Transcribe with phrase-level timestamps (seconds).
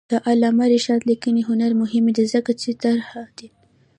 [0.11, 3.47] د علامه رشاد لیکنی هنر مهم دی ځکه چې صریح دی.